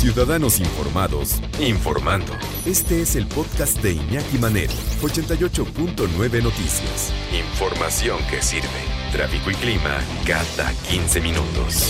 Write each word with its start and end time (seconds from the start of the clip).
Ciudadanos 0.00 0.60
Informados, 0.60 1.42
informando. 1.60 2.32
Este 2.64 3.02
es 3.02 3.16
el 3.16 3.26
podcast 3.26 3.82
de 3.82 3.92
Iñaki 3.92 4.38
Manero, 4.38 4.72
88.9 5.02 6.42
Noticias. 6.42 7.12
Información 7.38 8.18
que 8.30 8.40
sirve. 8.40 8.66
Tráfico 9.12 9.50
y 9.50 9.54
clima 9.56 10.02
cada 10.26 10.72
15 10.88 11.20
minutos. 11.20 11.84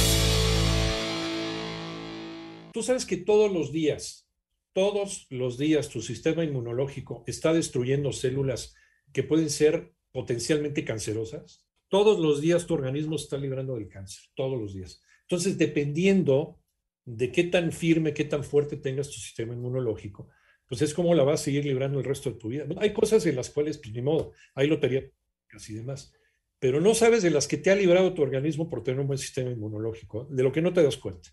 Tú 2.73 2.83
sabes 2.83 3.07
que 3.07 3.17
todos 3.17 3.53
los 3.53 3.71
días, 3.71 4.29
todos 4.73 5.29
los 5.31 5.57
días 5.57 5.89
tu 5.89 6.03
sistema 6.03 6.43
inmunológico 6.43 7.23
está 7.29 7.53
destruyendo 7.53 8.11
células 8.11 8.75
que 9.13 9.23
pueden 9.23 9.51
ser 9.51 9.95
potencialmente 10.11 10.85
cancerosas. 10.85 11.65
Todos 11.87 12.19
los 12.19 12.41
días 12.41 12.67
tu 12.67 12.75
organismo 12.75 13.15
está 13.15 13.39
librando 13.39 13.77
del 13.77 13.89
cáncer, 13.89 14.25
todos 14.35 14.61
los 14.61 14.75
días. 14.75 15.01
Entonces, 15.29 15.57
dependiendo 15.57 16.60
de 17.17 17.33
qué 17.33 17.45
tan 17.45 17.73
firme, 17.73 18.15
qué 18.15 18.25
tan 18.25 18.45
fuerte 18.45 18.77
tengas 18.77 19.09
tu 19.09 19.15
sistema 19.15 19.55
inmunológico, 19.55 20.29
pues 20.67 20.83
es 20.83 20.95
como 20.95 21.15
la 21.15 21.25
vas 21.25 21.41
a 21.41 21.45
seguir 21.45 21.65
librando 21.65 21.99
el 21.99 22.05
resto 22.05 22.31
de 22.31 22.39
tu 22.39 22.49
vida. 22.49 22.65
Hay 22.79 22.93
cosas 22.93 23.27
en 23.27 23.37
las 23.37 23.51
cuales, 23.51 23.79
pues 23.79 23.93
ni 23.93 24.03
modo, 24.03 24.33
hay 24.55 24.69
lotería 24.69 25.11
y 25.69 25.73
demás, 25.75 26.13
pero 26.61 26.81
no 26.81 26.95
sabes 26.95 27.23
de 27.23 27.31
las 27.31 27.49
que 27.49 27.57
te 27.57 27.71
ha 27.71 27.75
librado 27.75 28.15
tu 28.15 28.23
organismo 28.23 28.69
por 28.69 28.85
tener 28.85 29.01
un 29.01 29.09
buen 29.09 29.19
sistema 29.19 29.51
inmunológico, 29.51 30.29
de 30.31 30.43
lo 30.43 30.53
que 30.53 30.63
no 30.63 30.73
te 30.73 30.83
das 30.83 30.97
cuenta. 30.97 31.31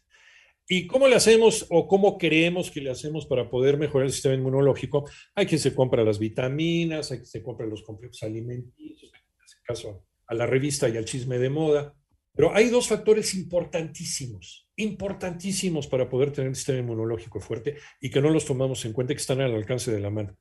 ¿Y 0.67 0.87
cómo 0.87 1.07
le 1.07 1.15
hacemos 1.15 1.65
o 1.69 1.87
cómo 1.87 2.17
creemos 2.17 2.71
que 2.71 2.81
le 2.81 2.89
hacemos 2.89 3.25
para 3.25 3.49
poder 3.49 3.77
mejorar 3.77 4.07
el 4.07 4.11
sistema 4.11 4.35
inmunológico? 4.35 5.09
Hay 5.35 5.45
quien 5.45 5.59
se 5.59 5.73
compra 5.73 6.03
las 6.03 6.19
vitaminas, 6.19 7.11
hay 7.11 7.19
quien 7.19 7.27
se 7.27 7.43
compra 7.43 7.65
los 7.65 7.83
complejos 7.83 8.21
alimenticios, 8.23 9.11
en 9.13 9.45
este 9.45 9.61
caso 9.63 10.03
a 10.27 10.33
la 10.33 10.45
revista 10.45 10.89
y 10.89 10.97
al 10.97 11.05
chisme 11.05 11.39
de 11.39 11.49
moda. 11.49 11.95
Pero 12.37 12.55
hay 12.55 12.69
dos 12.69 12.87
factores 12.87 13.33
importantísimos, 13.33 14.69
importantísimos 14.75 15.87
para 15.87 16.07
poder 16.07 16.31
tener 16.31 16.49
un 16.49 16.55
sistema 16.55 16.77
inmunológico 16.77 17.39
fuerte 17.39 17.77
y 17.99 18.11
que 18.11 18.21
no 18.21 18.29
los 18.29 18.45
tomamos 18.45 18.85
en 18.85 18.93
cuenta 18.93 19.15
que 19.15 19.19
están 19.19 19.41
al 19.41 19.55
alcance 19.55 19.91
de 19.91 19.99
la 19.99 20.11
mano. 20.11 20.37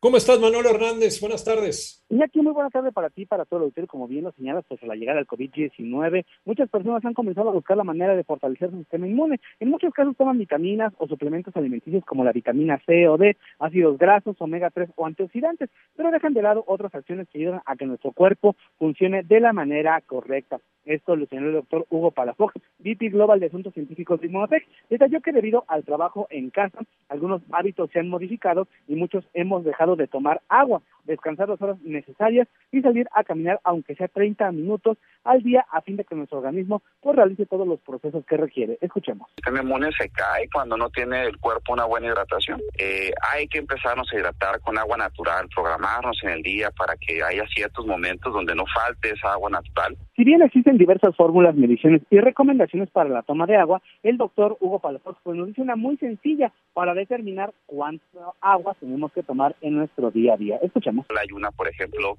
¿Cómo 0.00 0.16
estás, 0.16 0.38
Manuel 0.38 0.66
Hernández? 0.66 1.20
Buenas 1.20 1.44
tardes. 1.44 2.06
Y 2.08 2.22
aquí 2.22 2.40
muy 2.40 2.52
buena 2.52 2.70
tarde 2.70 2.92
para 2.92 3.10
ti, 3.10 3.26
para 3.26 3.44
todo 3.44 3.58
el 3.58 3.62
auditorio. 3.64 3.88
Como 3.88 4.06
bien 4.06 4.22
lo 4.24 4.32
señalas, 4.32 4.64
pues 4.68 4.80
a 4.82 4.86
la 4.86 4.94
llegada 4.94 5.16
del 5.16 5.26
COVID-19, 5.26 6.24
muchas 6.44 6.68
personas 6.68 7.04
han 7.04 7.14
comenzado 7.14 7.48
a 7.48 7.52
buscar 7.52 7.76
la 7.76 7.82
manera 7.82 8.14
de 8.14 8.22
fortalecer 8.22 8.70
su 8.70 8.76
sistema 8.76 9.08
inmune. 9.08 9.40
En 9.58 9.70
muchos 9.70 9.92
casos 9.92 10.16
toman 10.16 10.38
vitaminas 10.38 10.92
o 10.98 11.08
suplementos 11.08 11.56
alimenticios 11.56 12.04
como 12.04 12.24
la 12.24 12.30
vitamina 12.30 12.80
C 12.86 13.08
o 13.08 13.16
D, 13.16 13.36
ácidos 13.58 13.98
grasos, 13.98 14.36
omega 14.38 14.70
3 14.70 14.90
o 14.94 15.04
antioxidantes, 15.04 15.68
pero 15.96 16.12
dejan 16.12 16.32
de 16.32 16.42
lado 16.42 16.62
otras 16.68 16.94
acciones 16.94 17.26
que 17.28 17.38
ayudan 17.38 17.62
a 17.66 17.74
que 17.74 17.86
nuestro 17.86 18.12
cuerpo 18.12 18.54
funcione 18.78 19.24
de 19.24 19.40
la 19.40 19.52
manera 19.52 20.00
correcta. 20.02 20.60
Esto 20.88 21.16
lo 21.16 21.26
señaló 21.26 21.48
el 21.48 21.54
doctor 21.56 21.86
Hugo 21.90 22.12
Palafox, 22.12 22.54
VP 22.78 23.10
Global 23.10 23.38
de 23.38 23.46
Asuntos 23.46 23.74
Científicos 23.74 24.20
de 24.20 24.28
Inmunotech. 24.28 24.66
Detalló 24.88 25.20
que 25.20 25.32
debido 25.32 25.64
al 25.68 25.84
trabajo 25.84 26.26
en 26.30 26.48
casa, 26.48 26.78
algunos 27.10 27.42
hábitos 27.52 27.90
se 27.90 27.98
han 27.98 28.08
modificado 28.08 28.66
y 28.86 28.94
muchos 28.94 29.28
hemos 29.34 29.64
dejado 29.64 29.96
de 29.96 30.06
tomar 30.06 30.40
agua, 30.48 30.80
descansar 31.08 31.48
las 31.48 31.60
horas 31.60 31.80
necesarias 31.82 32.46
y 32.70 32.80
salir 32.82 33.08
a 33.12 33.24
caminar 33.24 33.60
aunque 33.64 33.96
sea 33.96 34.08
30 34.08 34.52
minutos 34.52 34.98
al 35.24 35.42
día 35.42 35.66
a 35.72 35.80
fin 35.80 35.96
de 35.96 36.04
que 36.04 36.14
nuestro 36.14 36.38
organismo 36.38 36.82
pues, 37.00 37.16
realice 37.16 37.46
todos 37.46 37.66
los 37.66 37.80
procesos 37.80 38.24
que 38.26 38.36
requiere. 38.36 38.78
Escuchemos. 38.80 39.28
El 39.30 39.44
sistema 39.44 39.62
inmune 39.62 39.90
se 39.98 40.08
cae 40.10 40.48
cuando 40.52 40.76
no 40.76 40.88
tiene 40.90 41.24
el 41.24 41.38
cuerpo 41.38 41.72
una 41.72 41.84
buena 41.84 42.08
hidratación. 42.08 42.60
Eh, 42.78 43.10
hay 43.32 43.48
que 43.48 43.58
empezarnos 43.58 44.08
a 44.12 44.16
hidratar 44.16 44.60
con 44.60 44.78
agua 44.78 44.96
natural, 44.96 45.48
programarnos 45.54 46.18
en 46.22 46.30
el 46.30 46.42
día 46.42 46.70
para 46.70 46.94
que 46.96 47.22
haya 47.22 47.44
ciertos 47.54 47.86
momentos 47.86 48.32
donde 48.32 48.54
no 48.54 48.64
falte 48.72 49.10
esa 49.10 49.32
agua 49.32 49.50
natural. 49.50 49.96
Si 50.16 50.24
bien 50.24 50.42
existen 50.42 50.78
diversas 50.78 51.16
fórmulas, 51.16 51.54
mediciones 51.54 52.02
y 52.10 52.18
recomendaciones 52.18 52.90
para 52.90 53.08
la 53.08 53.22
toma 53.22 53.46
de 53.46 53.56
agua, 53.56 53.80
el 54.02 54.16
doctor 54.16 54.56
Hugo 54.60 54.78
Palafox 54.78 55.18
pues, 55.22 55.36
nos 55.36 55.48
dice 55.48 55.62
una 55.62 55.76
muy 55.76 55.96
sencilla 55.96 56.52
para 56.74 56.94
determinar 56.94 57.52
cuánta 57.66 58.04
agua 58.40 58.74
tenemos 58.78 59.12
que 59.12 59.22
tomar 59.22 59.56
en 59.60 59.76
nuestro 59.76 60.10
día 60.10 60.34
a 60.34 60.36
día. 60.36 60.58
Escuchemos. 60.62 60.97
La 61.10 61.20
ayuna, 61.20 61.50
por 61.50 61.68
ejemplo, 61.68 62.18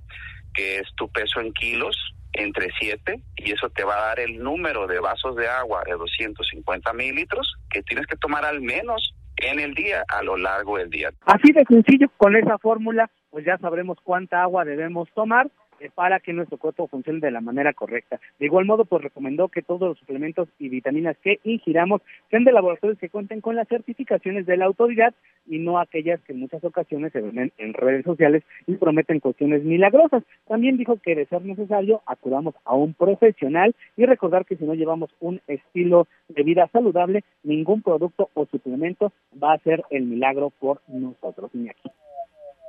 que 0.54 0.80
es 0.80 0.88
tu 0.96 1.10
peso 1.10 1.40
en 1.40 1.54
kilos 1.54 1.96
entre 2.34 2.70
7 2.80 3.22
y 3.38 3.52
eso 3.52 3.70
te 3.70 3.84
va 3.84 3.96
a 3.96 4.08
dar 4.08 4.20
el 4.20 4.38
número 4.40 4.88
de 4.88 5.00
vasos 5.00 5.36
de 5.36 5.48
agua 5.48 5.84
de 5.86 5.94
250 5.94 6.94
mililitros 6.94 7.56
que 7.70 7.82
tienes 7.84 8.06
que 8.08 8.18
tomar 8.18 8.46
al 8.46 8.62
menos 8.62 9.14
en 9.38 9.60
el 9.60 9.74
día 9.74 10.04
a 10.08 10.22
lo 10.22 10.38
largo 10.38 10.78
del 10.78 10.90
día. 10.90 11.12
Así 11.26 11.52
de 11.52 11.64
sencillo, 11.68 12.10
con 12.18 12.36
esa 12.36 12.58
fórmula, 12.58 13.10
pues 13.30 13.46
ya 13.46 13.58
sabremos 13.58 13.98
cuánta 14.04 14.42
agua 14.42 14.66
debemos 14.66 15.10
tomar 15.14 15.50
eh, 15.80 15.90
para 15.94 16.20
que 16.20 16.34
nuestro 16.34 16.58
cuerpo 16.58 16.88
funcione 16.88 17.20
de 17.20 17.32
la 17.32 17.42
manera 17.42 17.74
correcta. 17.74 18.20
De 18.40 18.46
igual 18.46 18.66
modo, 18.66 18.86
pues 18.86 19.04
recomendó 19.04 19.48
que 19.48 19.62
todos 19.62 19.82
los 19.82 20.00
suplementos 20.00 20.50
y 20.60 20.70
vitaminas 20.70 21.18
que 21.18 21.40
ingiramos 21.44 22.02
sean 22.30 22.44
de 22.44 22.52
laboratorios 22.52 23.00
que 23.00 23.10
cuenten 23.10 23.42
con 23.42 23.56
las 23.56 23.68
certificaciones 23.68 24.46
de 24.46 24.58
la 24.58 24.66
autoridad 24.66 25.14
y 25.48 25.60
no 25.60 25.80
aquellas 25.80 26.20
que 26.22 26.34
en 26.34 26.40
muchas 26.40 26.64
ocasiones 26.64 27.12
se 27.12 27.22
ven 27.22 27.52
en 27.58 27.74
redes 27.74 28.06
sociales 28.06 28.44
y 28.68 28.76
prometen 28.76 29.20
cuestiones 29.20 29.64
milagrosas. 29.64 30.24
También 30.48 30.78
dijo 30.78 30.98
que 30.98 31.16
de 31.16 31.26
ser 31.26 31.44
necesario 31.44 32.02
acudamos 32.06 32.56
a 32.66 32.76
un 32.76 32.94
profesional 32.94 33.76
y 33.98 34.06
recordar 34.06 34.46
que 34.46 34.56
si 34.56 34.66
no 34.66 34.74
llevamos 34.74 35.10
un 35.20 35.42
estilo 35.48 36.08
de 36.28 36.44
vida 36.44 36.68
saludable, 36.72 37.24
ningún 37.44 37.82
producto 37.82 38.30
o 38.34 38.46
suplemento 38.46 39.12
va 39.42 39.54
a 39.54 39.60
ser 39.60 39.84
el 39.90 40.04
milagro 40.04 40.52
por 40.52 40.82
nosotros. 40.88 41.52
aquí. 41.70 41.90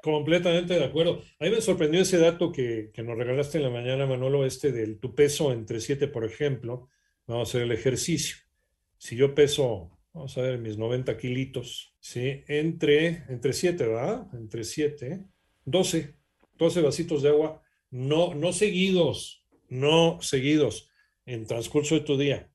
Completamente 0.02 0.74
de 0.74 0.84
acuerdo. 0.84 1.22
A 1.38 1.44
mí 1.44 1.50
me 1.50 1.60
sorprendió 1.60 2.00
ese 2.00 2.18
dato 2.18 2.52
que, 2.52 2.90
nos 3.04 3.18
regalaste 3.18 3.58
en 3.58 3.64
la 3.64 3.70
mañana, 3.70 4.06
Manolo, 4.06 4.46
este 4.46 4.72
del 4.72 4.98
tu 4.98 5.14
peso 5.14 5.52
entre 5.52 5.80
7, 5.80 6.08
por 6.08 6.24
ejemplo. 6.24 6.88
Vamos 7.26 7.48
a 7.48 7.50
hacer 7.50 7.62
el 7.62 7.72
ejercicio. 7.72 8.36
Si 8.96 9.16
yo 9.16 9.34
peso, 9.34 9.90
vamos 10.12 10.36
a 10.38 10.42
ver, 10.42 10.58
mis 10.58 10.78
90 10.78 11.16
kilitos, 11.16 11.94
¿sí? 12.00 12.42
Entre, 12.48 13.24
entre 13.28 13.52
7, 13.52 13.86
¿verdad? 13.86 14.26
Entre 14.34 14.64
7, 14.64 15.26
12, 15.64 16.14
12 16.58 16.80
vasitos 16.80 17.22
de 17.22 17.28
agua, 17.28 17.62
no, 17.90 18.34
no 18.34 18.52
seguidos, 18.52 19.46
no 19.68 20.18
seguidos, 20.22 20.90
en 21.26 21.46
transcurso 21.46 21.94
de 21.94 22.00
tu 22.02 22.16
día. 22.16 22.50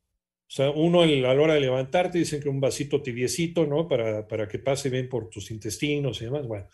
O 0.47 0.51
sea, 0.51 0.69
uno 0.69 1.01
a 1.01 1.07
la 1.07 1.33
hora 1.33 1.56
de 1.56 1.59
levantarte 1.59 2.19
dicen 2.19 2.41
que 2.41 2.50
un 2.50 2.62
vasito 2.62 3.01
tibiecito, 3.01 3.66
¿no? 3.66 3.88
Para, 3.88 4.27
para 4.27 4.47
que 4.47 4.59
pase 4.59 4.89
bien 4.89 5.09
por 5.09 5.29
tus 5.29 5.50
intestinos 5.51 6.22
y 6.22 6.25
demás. 6.25 6.47
Bueno, 6.47 6.69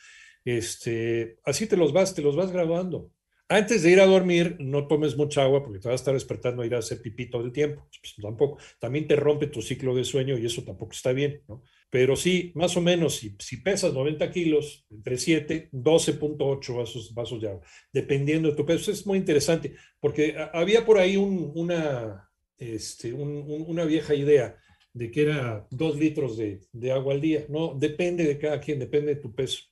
este, 0.45 1.37
así 1.43 1.67
te 1.67 1.77
los 1.77 1.93
vas, 1.93 2.13
te 2.13 2.21
los 2.21 2.35
vas 2.35 2.51
graduando. 2.51 3.11
Antes 3.51 3.83
de 3.83 3.91
ir 3.91 3.99
a 3.99 4.05
dormir, 4.05 4.55
no 4.59 4.87
tomes 4.87 5.17
mucha 5.17 5.43
agua 5.43 5.61
porque 5.61 5.79
te 5.79 5.89
vas 5.89 5.99
a 5.99 6.01
estar 6.01 6.13
despertando 6.13 6.61
a 6.61 6.65
ir 6.65 6.73
a 6.73 6.77
hacer 6.77 7.01
pipí 7.01 7.29
todo 7.29 7.43
el 7.43 7.51
tiempo. 7.51 7.85
Pues 8.01 8.15
tampoco. 8.21 8.57
También 8.79 9.07
te 9.07 9.17
rompe 9.17 9.47
tu 9.47 9.61
ciclo 9.61 9.93
de 9.93 10.05
sueño 10.05 10.37
y 10.37 10.45
eso 10.45 10.63
tampoco 10.63 10.93
está 10.93 11.11
bien, 11.11 11.43
¿no? 11.49 11.61
Pero 11.89 12.15
sí, 12.15 12.53
más 12.55 12.77
o 12.77 12.81
menos, 12.81 13.15
si, 13.15 13.35
si 13.39 13.57
pesas 13.57 13.93
90 13.93 14.31
kilos, 14.31 14.85
entre 14.89 15.17
7, 15.17 15.67
12.8 15.73 16.77
vasos, 16.77 17.13
vasos 17.13 17.41
de 17.41 17.49
agua, 17.49 17.61
dependiendo 17.91 18.49
de 18.49 18.55
tu 18.55 18.65
peso. 18.65 18.89
Es 18.89 19.05
muy 19.05 19.17
interesante 19.17 19.75
porque 19.99 20.33
había 20.53 20.85
por 20.85 20.97
ahí 20.97 21.17
una, 21.17 22.31
este, 22.57 23.11
una 23.11 23.83
vieja 23.83 24.15
idea 24.15 24.55
de 24.93 25.11
que 25.11 25.23
era 25.23 25.67
2 25.71 25.97
litros 25.97 26.37
de, 26.37 26.61
de 26.71 26.91
agua 26.93 27.13
al 27.13 27.19
día. 27.19 27.45
No, 27.49 27.75
depende 27.77 28.23
de 28.23 28.37
cada 28.37 28.61
quien, 28.61 28.79
depende 28.79 29.15
de 29.15 29.21
tu 29.21 29.35
peso. 29.35 29.63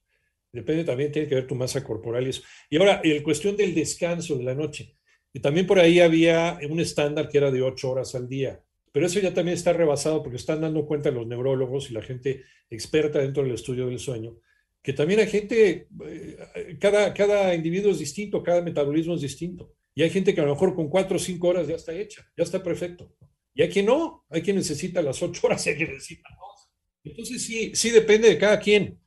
Depende 0.52 0.84
también, 0.84 1.12
tiene 1.12 1.28
que 1.28 1.36
ver 1.36 1.48
tu 1.48 1.56
masa 1.56 1.84
corporal 1.84 2.26
y 2.26 2.32
eso. 2.32 2.42
Y 2.70 2.78
ahora, 2.78 3.02
el 3.04 3.22
cuestión 3.22 3.56
del 3.56 3.76
descanso 3.76 4.38
de 4.38 4.44
la 4.44 4.56
noche. 4.56 4.96
Y 5.32 5.40
también 5.40 5.68
por 5.68 5.80
ahí 5.80 6.00
había 6.00 6.60
un 6.70 6.80
estándar 6.80 7.30
que 7.30 7.38
era 7.38 7.52
de 7.52 7.62
ocho 7.62 7.92
horas 7.92 8.16
al 8.16 8.28
día. 8.28 8.64
Pero 8.92 9.06
eso 9.06 9.20
ya 9.20 9.34
también 9.34 9.56
está 9.56 9.74
rebasado 9.74 10.24
porque 10.24 10.38
están 10.38 10.62
dando 10.62 10.86
cuenta 10.86 11.12
los 11.12 11.28
neurólogos 11.28 11.92
y 11.92 11.94
la 11.94 12.02
gente 12.02 12.44
experta 12.70 13.20
dentro 13.20 13.44
del 13.44 13.54
estudio 13.54 13.88
del 13.88 14.00
sueño, 14.00 14.40
que 14.82 14.94
también 14.94 15.20
hay 15.20 15.28
gente, 15.28 15.88
eh, 16.06 16.78
cada, 16.80 17.14
cada 17.14 17.54
individuo 17.54 17.92
es 17.92 18.00
distinto, 18.00 18.42
cada 18.42 18.62
metabolismo 18.62 19.16
es 19.16 19.22
distinto. 19.22 19.76
Y 19.94 20.04
hay 20.04 20.10
gente 20.10 20.34
que 20.34 20.42
a 20.42 20.46
lo 20.46 20.54
mejor 20.54 20.76
con 20.76 20.90
cuatro 20.90 21.18
o 21.18 21.20
cinco 21.20 21.50
horas 21.50 21.68
ya 21.68 21.76
está 21.76 21.94
hecha, 21.94 22.26
ya 22.36 22.44
está 22.44 22.64
perfecto. 22.64 23.16
Y 23.54 23.62
hay 23.62 23.70
quien 23.70 23.88
no, 23.88 24.26
hay 24.30 24.42
quien 24.42 24.56
necesita 24.56 25.02
las 25.02 25.22
ocho 25.22 25.46
horas 25.46 25.66
y 25.66 25.69
hay 25.72 25.75
quien 25.75 25.92
necesita 25.92 26.30
dos. 26.40 26.69
Entonces 27.04 27.44
sí, 27.44 27.72
sí 27.75 27.92
depende 27.92 28.30
de 28.30 28.38
cada 28.38 28.60
quien. 28.60 29.00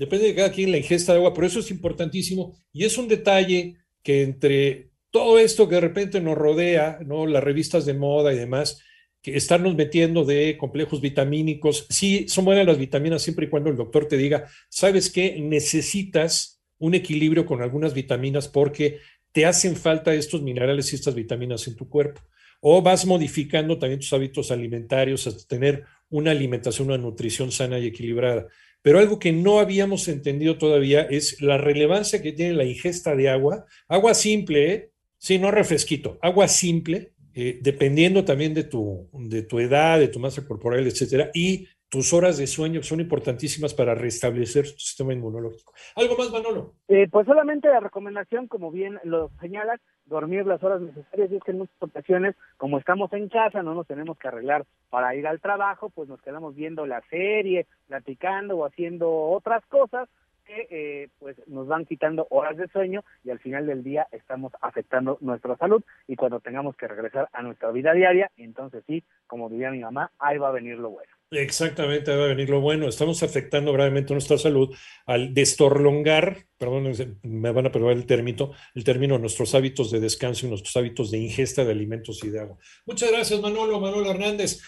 Depende 0.00 0.28
de 0.28 0.34
cada 0.34 0.50
quien 0.50 0.72
la 0.72 0.78
ingesta 0.78 1.12
de 1.12 1.18
agua, 1.18 1.34
por 1.34 1.44
eso 1.44 1.60
es 1.60 1.70
importantísimo 1.70 2.56
y 2.72 2.86
es 2.86 2.96
un 2.96 3.06
detalle 3.06 3.76
que 4.02 4.22
entre 4.22 4.92
todo 5.10 5.38
esto 5.38 5.68
que 5.68 5.74
de 5.74 5.82
repente 5.82 6.22
nos 6.22 6.38
rodea, 6.38 7.00
¿no? 7.04 7.26
las 7.26 7.44
revistas 7.44 7.84
de 7.84 7.92
moda 7.92 8.32
y 8.32 8.38
demás, 8.38 8.80
que 9.20 9.36
estarnos 9.36 9.74
metiendo 9.74 10.24
de 10.24 10.56
complejos 10.56 11.02
vitamínicos, 11.02 11.86
sí, 11.90 12.26
son 12.28 12.46
buenas 12.46 12.64
las 12.64 12.78
vitaminas 12.78 13.20
siempre 13.20 13.44
y 13.44 13.50
cuando 13.50 13.68
el 13.68 13.76
doctor 13.76 14.06
te 14.06 14.16
diga, 14.16 14.46
sabes 14.70 15.10
que 15.10 15.38
necesitas 15.38 16.62
un 16.78 16.94
equilibrio 16.94 17.44
con 17.44 17.60
algunas 17.60 17.92
vitaminas 17.92 18.48
porque 18.48 19.00
te 19.32 19.44
hacen 19.44 19.76
falta 19.76 20.14
estos 20.14 20.40
minerales 20.40 20.90
y 20.90 20.96
estas 20.96 21.14
vitaminas 21.14 21.68
en 21.68 21.76
tu 21.76 21.90
cuerpo. 21.90 22.22
O 22.62 22.80
vas 22.80 23.04
modificando 23.04 23.78
también 23.78 24.00
tus 24.00 24.14
hábitos 24.14 24.50
alimentarios 24.50 25.26
hasta 25.26 25.46
tener 25.46 25.84
una 26.08 26.30
alimentación, 26.30 26.88
una 26.88 26.96
nutrición 26.96 27.52
sana 27.52 27.78
y 27.78 27.86
equilibrada. 27.86 28.48
Pero 28.82 28.98
algo 28.98 29.18
que 29.18 29.32
no 29.32 29.60
habíamos 29.60 30.08
entendido 30.08 30.58
todavía 30.58 31.02
es 31.02 31.40
la 31.42 31.58
relevancia 31.58 32.22
que 32.22 32.32
tiene 32.32 32.54
la 32.54 32.64
ingesta 32.64 33.14
de 33.14 33.28
agua. 33.28 33.66
Agua 33.88 34.14
simple, 34.14 34.72
¿eh? 34.72 34.90
sí, 35.18 35.38
no 35.38 35.50
refresquito, 35.50 36.18
agua 36.22 36.48
simple, 36.48 37.12
eh, 37.34 37.58
dependiendo 37.62 38.24
también 38.24 38.54
de 38.54 38.64
tu, 38.64 39.08
de 39.12 39.42
tu 39.42 39.60
edad, 39.60 39.98
de 39.98 40.08
tu 40.08 40.18
masa 40.18 40.46
corporal, 40.46 40.86
etcétera, 40.86 41.30
y 41.34 41.68
tus 41.90 42.12
horas 42.12 42.38
de 42.38 42.46
sueño 42.46 42.82
son 42.84 43.00
importantísimas 43.00 43.74
para 43.74 43.96
restablecer 43.96 44.64
tu 44.64 44.78
sistema 44.78 45.12
inmunológico. 45.12 45.74
¿Algo 45.96 46.16
más, 46.16 46.30
Manolo? 46.30 46.74
Eh, 46.86 47.08
pues 47.10 47.26
solamente 47.26 47.68
la 47.68 47.80
recomendación, 47.80 48.46
como 48.46 48.70
bien 48.70 49.00
lo 49.02 49.30
señalas, 49.40 49.80
dormir 50.06 50.46
las 50.46 50.62
horas 50.62 50.80
necesarias. 50.80 51.32
Y 51.32 51.36
es 51.36 51.42
que 51.42 51.50
en 51.50 51.58
muchas 51.58 51.82
ocasiones, 51.82 52.36
como 52.56 52.78
estamos 52.78 53.12
en 53.12 53.28
casa, 53.28 53.64
no 53.64 53.74
nos 53.74 53.88
tenemos 53.88 54.16
que 54.18 54.28
arreglar 54.28 54.64
para 54.88 55.16
ir 55.16 55.26
al 55.26 55.40
trabajo, 55.40 55.90
pues 55.90 56.08
nos 56.08 56.22
quedamos 56.22 56.54
viendo 56.54 56.86
la 56.86 57.02
serie, 57.10 57.66
platicando 57.88 58.56
o 58.56 58.64
haciendo 58.64 59.10
otras 59.10 59.66
cosas 59.66 60.08
que 60.46 60.68
eh, 60.70 61.08
pues 61.18 61.36
nos 61.48 61.66
van 61.66 61.86
quitando 61.86 62.28
horas 62.30 62.56
de 62.56 62.68
sueño 62.68 63.04
y 63.24 63.30
al 63.30 63.40
final 63.40 63.66
del 63.66 63.82
día 63.82 64.06
estamos 64.12 64.52
afectando 64.60 65.18
nuestra 65.20 65.56
salud 65.56 65.82
y 66.06 66.14
cuando 66.14 66.38
tengamos 66.38 66.76
que 66.76 66.88
regresar 66.88 67.28
a 67.32 67.42
nuestra 67.42 67.70
vida 67.72 67.92
diaria, 67.92 68.30
entonces 68.36 68.84
sí, 68.86 69.02
como 69.26 69.48
diría 69.48 69.70
mi 69.70 69.80
mamá, 69.80 70.12
ahí 70.18 70.38
va 70.38 70.48
a 70.48 70.52
venir 70.52 70.78
lo 70.78 70.90
bueno. 70.90 71.19
Exactamente, 71.32 72.16
va 72.16 72.24
a 72.24 72.28
venir 72.28 72.50
lo 72.50 72.60
bueno. 72.60 72.88
Estamos 72.88 73.22
afectando 73.22 73.72
gravemente 73.72 74.12
nuestra 74.12 74.36
salud 74.36 74.74
al 75.06 75.32
destorlongar, 75.32 76.46
perdón, 76.58 76.92
me 77.22 77.52
van 77.52 77.66
a 77.66 77.70
perdonar 77.70 77.96
el 77.96 78.04
término, 78.04 78.50
el 78.74 78.82
término, 78.82 79.16
nuestros 79.16 79.54
hábitos 79.54 79.92
de 79.92 80.00
descanso 80.00 80.46
y 80.46 80.48
nuestros 80.48 80.76
hábitos 80.76 81.12
de 81.12 81.18
ingesta 81.18 81.64
de 81.64 81.70
alimentos 81.70 82.24
y 82.24 82.30
de 82.30 82.40
agua. 82.40 82.58
Muchas 82.84 83.12
gracias, 83.12 83.40
Manolo, 83.40 83.78
Manolo 83.78 84.10
Hernández. 84.10 84.60